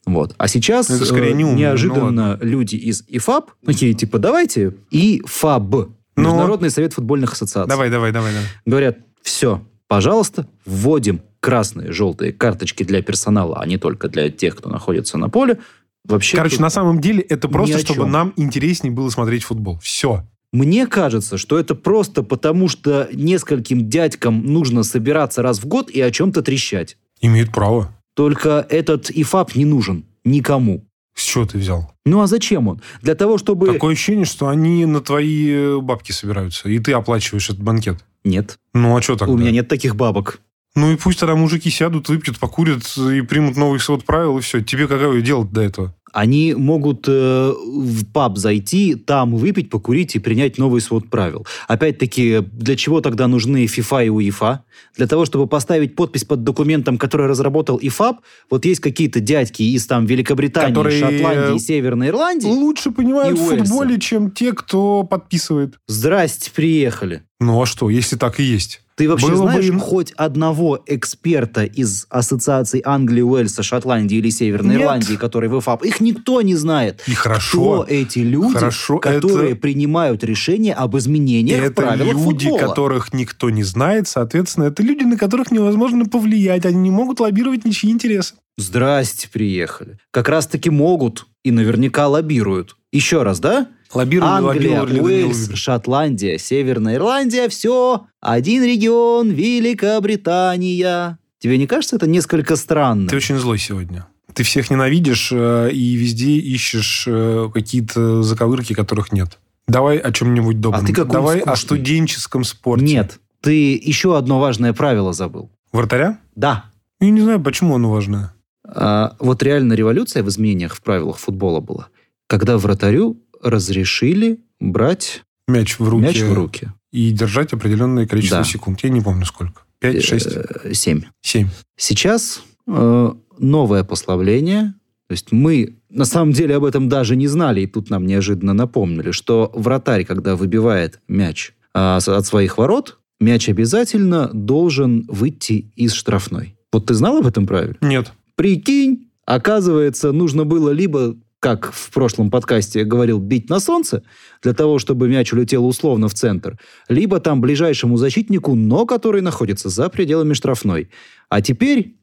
[0.07, 0.33] Вот.
[0.37, 4.73] А сейчас Это скорее э, не умные, ну неожиданно люди из ИФАБ такие, типа, давайте,
[4.89, 8.31] ИФАБ, Международный совет футбольных ассоциаций, Давай, давай, давай.
[8.31, 8.47] давай.
[8.65, 14.69] говорят, все, пожалуйста, вводим красные, желтые карточки для персонала, а не только для тех, кто
[14.69, 15.59] находится на поле.
[16.05, 18.11] Вообще, Короче, на самом деле это просто, чтобы чем.
[18.11, 19.77] нам интереснее было смотреть футбол.
[19.79, 20.25] Все.
[20.53, 25.99] Мне кажется, что это просто потому, что нескольким дядькам нужно собираться раз в год и
[25.99, 26.97] о чем-то трещать.
[27.19, 27.93] Имеют право.
[28.17, 30.84] Только этот ИФАП не нужен никому.
[31.13, 31.93] С чего ты взял?
[32.03, 32.82] Ну а зачем он?
[33.03, 33.67] Для того, чтобы...
[33.67, 38.03] Такое ощущение, что они на твои э, бабки собираются, и ты оплачиваешь этот банкет.
[38.23, 39.34] Нет, Ну, а что тогда?
[39.34, 40.39] у меня нет таких бабок.
[40.73, 44.62] Ну и пусть тогда мужики сядут, выпьют, покурят и примут новый свод правил, и все.
[44.63, 45.95] Тебе какое дело до этого?
[46.17, 51.45] Они могут э, в паб зайти, там выпить, покурить и принять новый свод правил.
[51.67, 54.63] Опять-таки, для чего тогда нужны FIFA и УЕФА?
[54.95, 59.86] Для того, чтобы поставить подпись под документом, который разработал ИФАБ, вот есть какие-то дядьки из
[59.86, 62.47] там Великобритании, Которые, Шотландии, э, Северной Ирландии.
[62.47, 65.75] Лучше понимают в футболе, чем те, кто подписывает.
[65.86, 67.21] Здрасте, приехали.
[67.39, 68.82] Ну а что, если так и есть?
[68.97, 74.31] Ты вообще Было бы знаешь им- хоть одного эксперта из ассоциаций Англии, Уэльса, Шотландии или
[74.31, 74.81] Северной Нет.
[74.81, 75.86] Ирландии, который в ИФАБ?
[75.86, 77.03] Их никто не знает.
[77.07, 77.86] И Кто хорошо.
[77.88, 82.60] эти люди, Хорошо, которые это- принимают решения об изменениях Это правилах люди, футбола?
[82.69, 87.65] которых никто не знает, соответственно, это люди, на которых невозможно повлиять, они не могут лоббировать
[87.65, 88.33] ничьи интересы.
[88.57, 89.99] Здрасте, приехали.
[90.10, 92.75] Как раз-таки могут и наверняка лоббируют.
[92.91, 93.67] Еще раз, да?
[93.93, 95.52] Лоббировали, Англия, Уэльс.
[95.54, 98.06] Шотландия, Северная Ирландия, все.
[98.21, 101.17] Один регион, Великобритания.
[101.39, 103.08] Тебе не кажется это несколько странно?
[103.08, 104.08] Ты очень злой сегодня.
[104.34, 109.39] Ты всех ненавидишь э, и везде ищешь э, какие-то заковырки, которых нет.
[109.67, 110.84] Давай о чем-нибудь добром.
[110.84, 111.54] А ты какой Давай скучный.
[111.54, 112.86] о студенческом спорте.
[112.86, 115.50] Нет, ты еще одно важное правило забыл.
[115.71, 116.19] Вратаря?
[116.36, 116.65] Да.
[117.00, 118.34] Я не знаю, почему оно важное.
[118.67, 121.88] А, вот реально революция в изменениях в правилах футбола была,
[122.28, 126.04] когда вратарю разрешили брать Мяч в руки.
[126.04, 126.69] мяч в руки.
[126.91, 128.43] И держать определенное количество Да.
[128.43, 128.80] секунд.
[128.84, 129.62] Я не помню сколько.
[129.80, 131.04] Пять, шесть, Э, Семь.
[131.21, 131.47] семь.
[131.76, 134.73] Сейчас э, новое послабление.
[135.08, 138.54] То есть мы на самом деле об этом даже не знали, и тут нам неожиданно
[138.54, 145.93] напомнили, что вратарь, когда выбивает мяч с- от своих ворот, мяч обязательно должен выйти из
[145.93, 146.58] штрафной.
[146.73, 147.78] Вот ты знал об этом правиле?
[147.82, 148.12] Нет.
[148.36, 154.04] Прикинь, оказывается, нужно было либо, как в прошлом подкасте говорил, бить на солнце,
[154.41, 156.58] для того, чтобы мяч улетел условно в центр,
[156.89, 160.89] либо там ближайшему защитнику, но который находится за пределами штрафной.
[161.30, 161.95] А теперь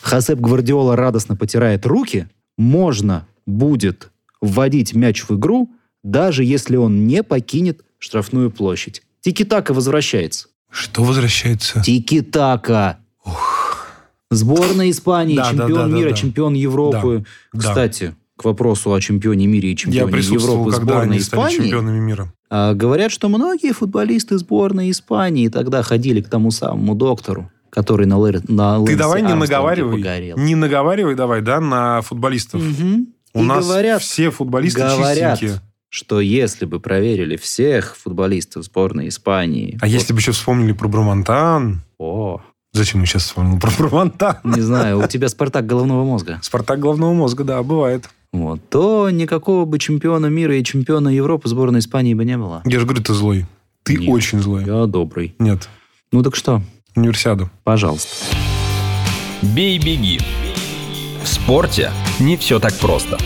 [0.00, 4.10] Хасеп Гвардиола радостно потирает руки, можно будет
[4.40, 5.70] вводить мяч в игру,
[6.02, 9.02] даже если он не покинет штрафную площадь.
[9.20, 10.48] Тики-така возвращается.
[10.70, 11.82] Что возвращается?
[11.82, 12.98] Тики-така.
[14.30, 16.16] Сборная Испании, Да, да, чемпион да, да, мира, да.
[16.16, 17.24] чемпион Европы.
[17.52, 17.58] Да.
[17.58, 21.40] Кстати, к вопросу о чемпионе мира и Я чемпионе присутствовал, Европы когда сборной они стали
[21.42, 21.56] Испании.
[21.64, 22.32] чемпионами мира.
[22.48, 28.14] а, говорят, что многие футболисты сборной Испании тогда ходили к тому самому доктору, который на,
[28.18, 29.96] Лэр- на Ты давай не наговаривай.
[29.98, 30.36] погорел.
[30.38, 32.62] Не наговаривай давай, да, на футболистов.
[32.62, 33.08] Мгм.
[33.34, 35.60] У И нас говорят, все футболисты говорят, чистенькие.
[35.88, 39.78] что если бы проверили всех футболистов сборной Испании...
[39.80, 41.82] А если бы еще вспомнили про Брамантан...
[41.98, 42.40] О,
[42.72, 44.36] Зачем я сейчас вспомнил про Брамантан?
[44.44, 46.38] не знаю, у тебя Спартак головного мозга.
[46.42, 48.08] Спартак головного мозга, да, бывает.
[48.32, 52.62] Вот, то никакого бы чемпиона мира и чемпиона Европы сборной Испании бы не было.
[52.64, 53.46] Я же говорю, ты злой.
[53.82, 54.08] Ты Нет.
[54.08, 54.64] очень злой.
[54.64, 55.34] Я добрый.
[55.38, 55.68] Нет,
[56.12, 56.62] Ну так что,
[56.94, 57.50] универсиаду.
[57.64, 58.08] пожалуйста.
[59.42, 60.20] Бей-беги.
[61.22, 61.90] В спорте
[62.20, 63.18] не все так просто.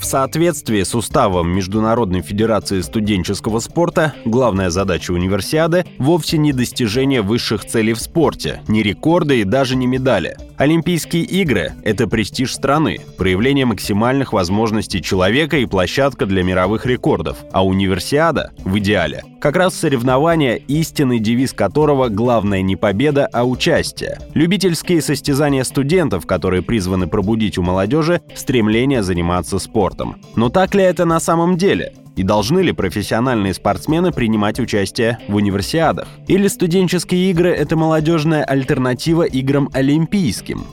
[0.00, 7.64] В соответствии с уставом Международной Федерации студенческого спорта, главная задача универсиады вовсе не достижение высших
[7.66, 10.36] целей в спорте, не рекорды и даже не медали.
[10.58, 17.64] Олимпийские игры– это престиж страны, проявление максимальных возможностей человека и площадка для мировых рекордов, а
[17.64, 24.18] универсиада, в идеале, как раз соревнование, истинный девиз которого главное не победа, а участие.
[24.34, 30.16] Любительские состязания студентов, которые призваны пробудить у молодежи стремление заниматься спортом.
[30.34, 31.92] Но так ли это на самом деле?
[32.18, 36.08] И должны ли профессиональные спортсмены принимать участие в универсиадах?
[36.26, 40.64] Или студенческие игры– это молодежная альтернатива играм олимпийским?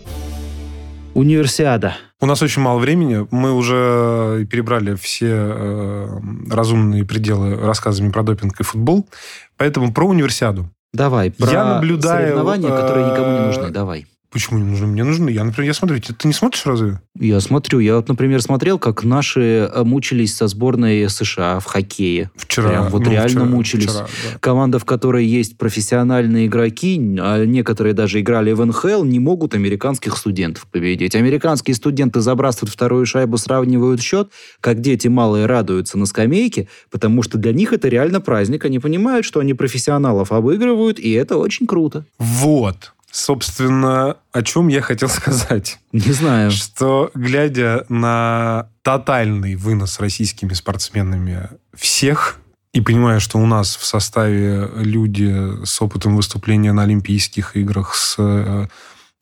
[1.13, 1.97] Универсиада.
[2.19, 3.27] У нас очень мало времени.
[3.29, 9.07] Мы уже перебрали все э, разумные пределы рассказами про допинг и футбол.
[9.55, 10.71] Поэтому про универсиаду.
[10.93, 13.69] Давай, про Я наблюдаю, соревнования, которые никому не э, нужны.
[13.69, 14.07] Давай.
[14.35, 14.87] Почему не нужны?
[14.87, 15.29] Мне нужны.
[15.29, 16.01] Я, например, я смотрю.
[16.01, 16.99] Ты, ты не смотришь разве?
[17.17, 22.29] Я смотрю, я вот, например, смотрел, как наши э, мучились со сборной США в хоккее.
[22.35, 22.67] Вчера.
[22.67, 23.85] Прям вот ну, реально вчера- мучились.
[23.85, 24.39] вчера, да.
[24.41, 30.17] Команда, в которой есть профессиональные игроки, а некоторые даже играли в НХЛ, не могут американских
[30.17, 31.15] студентов победить.
[31.15, 37.37] Американские студенты забрасывают вторую шайбу, сравнивают счет, как дети малые радуются на скамейке, потому что
[37.37, 38.65] для них это реально праздник.
[38.65, 42.03] Они понимают, что они профессионалов обыгрывают, и это очень круто.
[42.19, 42.91] Вот.
[43.15, 45.79] Собственно, о чем я хотел сказать.
[45.93, 46.51] Не знаю.
[46.51, 52.41] Что, глядя на тотальный вынос российскими спортсменами всех,
[52.73, 58.17] и понимая, что у нас в составе люди с опытом выступления на Олимпийских играх, с
[58.17, 58.67] э,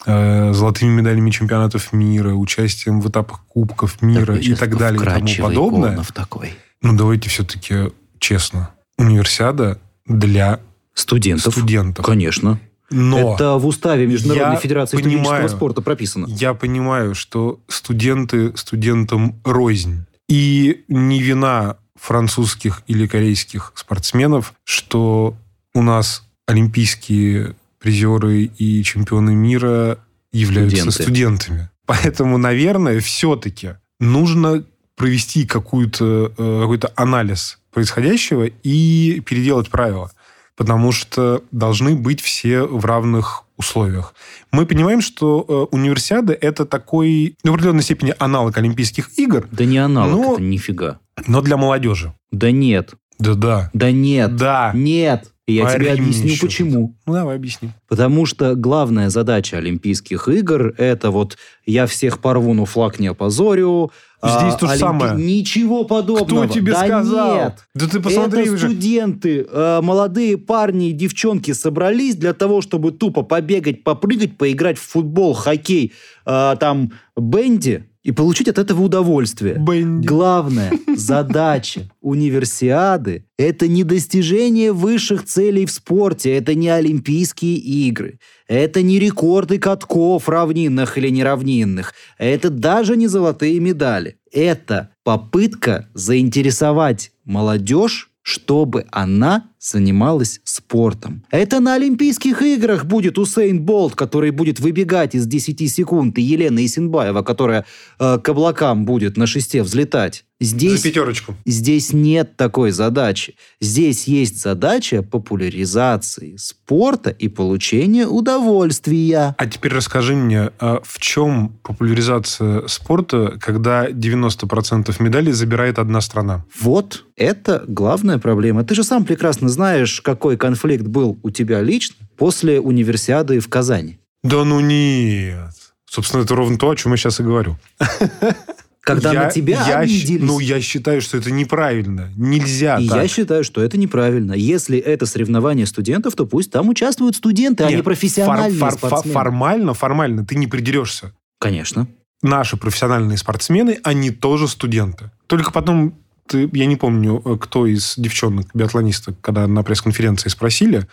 [0.07, 5.05] э, золотыми медалями чемпионатов мира, участием в этапах Кубков мира Такой и так далее и
[5.05, 6.55] тому подобное, такой.
[6.81, 8.71] ну давайте все-таки честно.
[8.97, 10.61] Универсиада для
[10.95, 11.53] Студентов.
[11.53, 12.03] студентов.
[12.03, 12.59] Конечно.
[12.89, 15.23] Но Это в уставе Международной Федерации понимаю.
[15.25, 16.27] студенческого спорта прописано.
[16.29, 20.05] Я понимаю, что студенты студентам рознь.
[20.29, 25.35] И не вина французских или корейских спортсменов, что
[25.73, 29.99] у нас олимпийские призеры и чемпионы мира
[30.31, 31.03] являются Студенты.
[31.03, 31.69] студентами.
[31.85, 34.63] Поэтому, наверное, все-таки нужно
[34.95, 40.11] провести какую-то, э, какой-то анализ происходящего и переделать правила.
[40.55, 44.13] Потому что должны быть все в равных условиях.
[44.51, 49.65] Мы понимаем, что э, универсиада это такой, ну, в определенной степени, аналог Олимпийских игр, Да
[49.65, 50.99] не аналог, Ну, это нифига.
[51.27, 52.13] но для молодежи.
[52.31, 52.93] Да нет.
[53.19, 53.69] Да-да.
[53.73, 54.35] Да нет.
[54.35, 54.71] Да.
[54.73, 55.29] Нет.
[55.45, 56.95] И я тебе Пари мне объясню, почему.
[57.05, 57.71] Ну, давай объясни.
[57.89, 63.91] Потому что главная задача Олимпийских игр– это вот я всех порву, но флаг не опозорю,
[64.23, 65.15] Здесь то же самое.
[65.15, 66.45] Ничего подобного.
[66.45, 67.35] Кто тебе да сказал?
[67.35, 67.67] Нет.
[67.75, 68.67] Да ты посмотри Это уже.
[68.67, 74.83] студенты, э, молодые парни и девчонки собрались для того, чтобы тупо побегать, попрыгать, поиграть в
[74.83, 75.91] футбол, хоккей,
[76.25, 79.55] э, там, бенди и получить от этого удовольствие.
[79.55, 80.05] Бенди.
[80.05, 88.81] Главная задача универсиады– это не достижение высших целей в спорте, это не Олимпийские игры, это
[88.81, 94.17] не рекорды катков равнинных или неравнинных, это даже не золотые медали.
[94.31, 101.23] Это попытка заинтересовать молодежь чтобы она занималась спортом.
[101.31, 106.65] Это на Олимпийских играх будет Усейн Болт, который будет выбегать из 10 секунд, и Елена
[106.65, 107.65] Исенбаева, которая
[107.99, 110.25] э, к облакам будет на шесте взлетать.
[110.43, 111.35] Здесь, За пятерочку.
[111.45, 113.35] здесь нет такой задачи.
[113.61, 119.35] Здесь есть задача популяризации спорта и получения удовольствия.
[119.37, 126.43] А теперь расскажи мне, а в чем популяризация спорта, когда 90% медалей забирает одна страна?
[126.59, 128.63] Вот это главная проблема.
[128.65, 133.99] Ты же сам прекрасно знаешь, какой конфликт был у тебя лично после универсиады в Казани.
[134.23, 135.53] Да ну нет.
[135.85, 137.57] Собственно, это ровно то, о чем я сейчас и говорю.
[138.83, 140.21] Когда я, на тебя я, обиделись.
[140.21, 142.11] Ну, я считаю, что это неправильно.
[142.17, 143.01] Нельзя И так.
[143.01, 144.33] я считаю, что это неправильно.
[144.33, 148.89] Если это соревнование студентов, то пусть там участвуют студенты, а не Нет, профессиональные фор- фор-
[148.89, 149.13] спортсмены.
[149.13, 151.13] Формально, формально ты не придерешься.
[151.39, 151.87] Конечно.
[152.21, 155.11] Наши профессиональные спортсмены, они тоже студенты.
[155.27, 155.95] Только потом,
[156.27, 160.87] ты, я не помню, э, кто из девчонок, биатлонисток, когда на пресс-конференции спросили,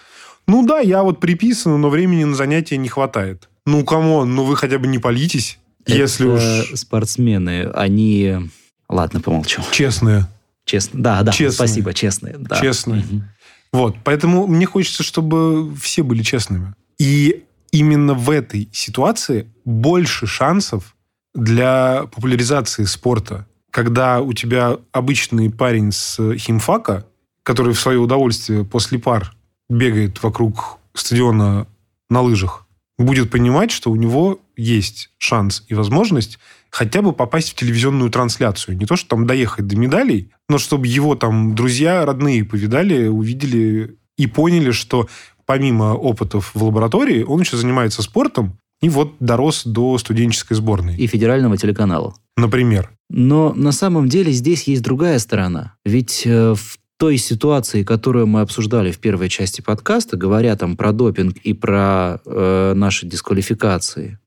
[0.47, 3.49] ну да, я вот приписан, но времени на занятия не хватает.
[3.67, 8.51] Ну, come on, ну вы хотя бы не палитесь, если Это уж спортсмены, они...
[8.89, 9.63] Ладно, помолчу.
[9.73, 10.27] честные.
[10.65, 11.03] Честно.
[11.03, 11.53] Да, да, Честные.
[11.69, 12.37] спасибо, честные.
[12.39, 12.61] да.
[12.61, 13.03] Честные.
[13.03, 13.25] Мгм.
[13.73, 16.75] Вот, поэтому мне хочется, чтобы все были честными.
[16.99, 20.97] И именно в этой ситуации больше шансов
[21.35, 23.47] для популяризации спорта.
[23.71, 27.07] Когда у тебя обычный парень с химфака,
[27.45, 29.33] который в свое удовольствие после пар
[29.69, 31.69] бегает вокруг стадиона
[32.09, 32.67] на лыжах,
[32.99, 36.39] будет понимать, что у него есть шанс и возможность
[36.71, 38.77] хотя бы попасть в телевизионную трансляцию.
[38.77, 43.97] Не то, что там доехать до медалей, но чтобы его там друзья, родные повидали, увидели
[44.17, 45.09] и поняли, что
[45.47, 50.97] помимо опытов в лаборатории, он еще занимается спортом и вот дорос до студенческой сборной.
[50.97, 52.15] И федерального телеканала.
[52.37, 52.91] Например.
[53.11, 55.75] Но на самом деле здесь есть другая сторона.
[55.85, 60.93] Ведь э, в той ситуации, которую мы обсуждали в первой части подкаста, говоря там про
[60.93, 64.19] допинг и про э, наши дисквалификации,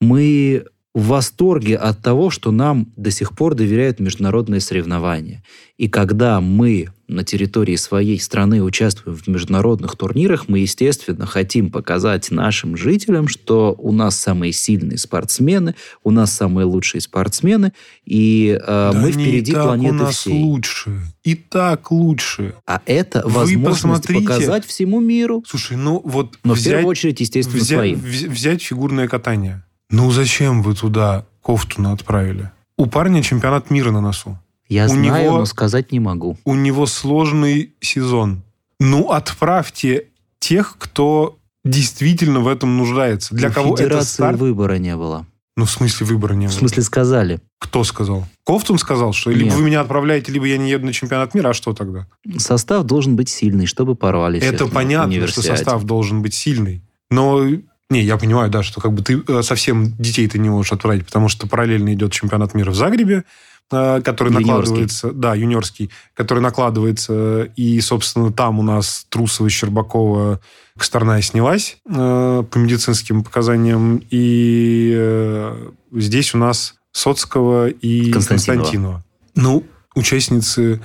[0.00, 5.44] мы в восторге от того, что нам до сих пор доверяют международные соревнования.
[5.76, 12.30] И когда мы на территории своей страны участвуем в международных турнирах, мы, естественно, хотим показать
[12.32, 17.72] нашим жителям, что у нас самые сильные спортсмены, у нас самые лучшие спортсмены,
[18.04, 20.32] и э, Да мы впереди так планеты у нас всей.
[20.42, 21.00] лучше.
[21.22, 22.54] И так лучше.
[22.66, 24.24] А это Вы возможность посмотрите.
[24.26, 25.44] показать всему миру.
[25.46, 27.98] Слушай, ну вот Но в взять, первую очередь, естественно, взя- своим.
[28.00, 29.62] вз- взять фигурное катание.
[29.90, 32.50] Ну зачем вы туда Кофтуна отправили?
[32.76, 34.38] У парня чемпионат мира на носу.
[34.68, 36.36] Я у знаю, него- но сказать не могу.
[36.44, 38.42] У него сложный сезон.
[38.78, 40.04] Ну, отправьте
[40.38, 43.34] тех, кто действительно в этом нуждается.
[43.34, 44.38] Для У кого это старт?
[44.38, 45.26] выбора не было.
[45.56, 46.58] Ну, в смысле выбора не В было?
[46.58, 47.40] смысле, сказали.
[47.58, 48.24] Кто сказал?
[48.44, 49.54] Кофтун сказал, что либо Нет.
[49.54, 52.06] вы меня отправляете, либо я не еду на чемпионат мира, а что тогда?
[52.36, 56.82] Состав должен быть сильный, чтобы порвали всех Это понятно, что состав должен быть сильный.
[57.10, 57.44] Но,
[57.90, 61.06] не, я понимаю, да, что как бы ты э, совсем детей ты не можешь отправить,
[61.06, 63.24] потому что параллельно идет чемпионат мира в Загребе,
[63.70, 64.46] э, который Юниорский.
[64.46, 70.40] накладывается, да, юниорский, который накладывается, и, собственно, там у нас Трусова, Щербакова,
[70.76, 75.50] Косторная снялась э, по медицинским показаниям, и
[75.92, 78.56] здесь у нас Соцкого и Константинова.
[78.58, 79.04] Константинова.
[79.34, 80.82] Ну, участницы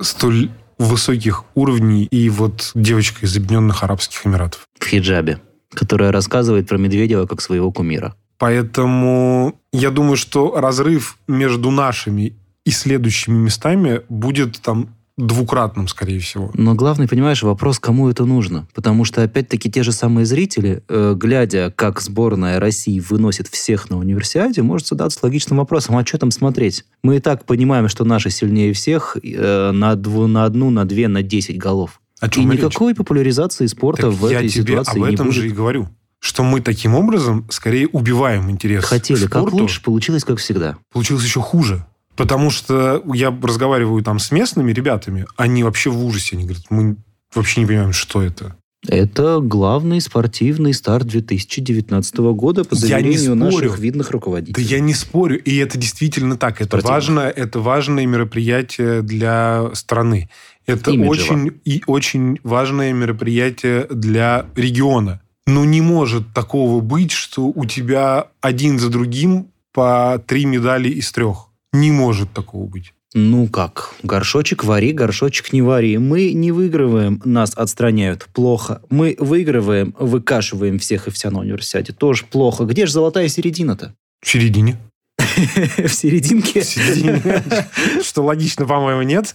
[0.00, 4.66] столь высоких уровней и вот девочка из Объединенных Арабских Эмиратов.
[4.78, 5.40] В хиджабе,
[5.74, 8.14] которая рассказывает про Медведева как своего кумира.
[8.38, 16.50] Поэтому я думаю, что разрыв между нашими и следующими местами будет там двукратным, скорее всего.
[16.54, 18.66] Но главный, понимаешь, вопрос, кому это нужно.
[18.74, 23.98] Потому что, опять-таки, те же самые зрители, э, глядя, как сборная России выносит всех на
[23.98, 26.84] универсиаде, может задаться логичным вопросом, а что там смотреть?
[27.02, 31.08] Мы и так понимаем, что наши сильнее всех э, на, дву, на одну, на две,
[31.08, 32.00] на десять голов.
[32.22, 32.60] О И чем речь?
[32.60, 35.36] никакой популяризации спорта Так в я этой тебе ситуации об не этом будет.
[35.36, 35.88] же и говорю.
[36.20, 39.56] Что мы таким образом скорее убиваем интерес Хотели к как спорту.
[39.56, 40.76] лучше, получилось как всегда.
[40.92, 41.84] Получилось еще хуже.
[42.16, 46.36] Потому что я разговариваю там с местными ребятами, они вообще в ужасе.
[46.36, 46.96] Они говорят, мы
[47.34, 48.54] вообще не понимаем, что это.
[48.88, 53.34] Это главный спортивный старт 2019 года по заверению спорю.
[53.36, 54.64] наших видных Да руководителей.
[54.66, 56.56] я не спорю, и это действительно так.
[56.60, 56.90] Это Спортивных.
[56.90, 60.28] важно, это важное мероприятие для страны.
[60.66, 61.10] Это Имиджево.
[61.10, 65.20] очень и очень важное мероприятие для региона.
[65.46, 71.10] Но не может такого быть, что у тебя один за другим по три медали из
[71.10, 71.48] трех.
[71.72, 72.92] Не может такого быть.
[73.14, 75.98] Ну как, горшочек вари, горшочек не вари.
[75.98, 78.26] Мы не выигрываем, нас отстраняют.
[78.32, 78.80] Плохо.
[78.88, 81.92] Мы выигрываем, выкашиваем всех и вся на универсиаде.
[81.92, 82.64] Тоже плохо.
[82.64, 83.94] Где же золотая середина-то?
[84.22, 84.78] В середине.
[85.18, 86.62] В серединке?
[86.62, 87.22] В середине.
[88.02, 89.34] Что логично, по-моему, нет.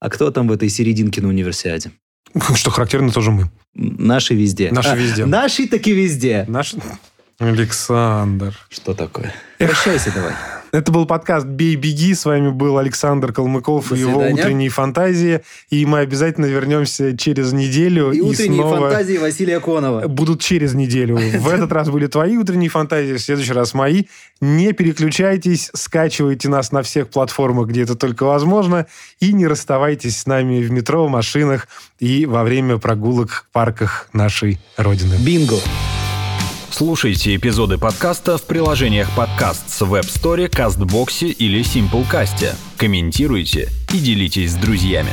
[0.00, 1.92] А кто там в этой серединке на универсиаде?
[2.54, 3.50] Что характерно, тоже мы.
[3.74, 4.70] Наши везде.
[4.72, 5.26] Наши А, везде.
[5.26, 6.44] Наши таки везде.
[6.48, 6.74] Наш
[7.38, 8.54] Александр.
[8.68, 9.32] Что такое?
[9.58, 10.32] Прощайся давай.
[10.72, 12.14] Это был подкаст «Бей, беги».
[12.14, 15.40] С вами был Александр Калмыков и его утренние фантазии.
[15.68, 18.12] И мы обязательно вернемся через неделю.
[18.12, 20.06] И утренние снова фантазии Василия Конова.
[20.06, 21.16] будут через неделю.
[21.16, 24.04] В этот раз были твои утренние фантазии, в следующий раз мои.
[24.40, 28.86] Не переключайтесь, скачивайте нас на всех платформах, где это только возможно,
[29.18, 31.66] и не расставайтесь с нами в метро, машинах
[31.98, 35.16] и во время прогулок в парках нашей Родины.
[35.18, 35.56] Бинго.
[36.70, 42.54] Слушайте эпизоды подкаста в приложениях подкаст с Web Store, Кастбоксе или Simplecast.
[42.78, 45.10] Комментируйте и делитесь с друзьями.